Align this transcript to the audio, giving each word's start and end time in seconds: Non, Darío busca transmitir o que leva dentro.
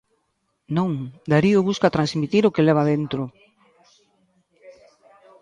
Non, 0.77 0.91
Darío 1.31 1.59
busca 1.69 1.93
transmitir 1.95 2.43
o 2.45 2.53
que 2.55 2.67
leva 2.67 2.89
dentro. 2.91 3.21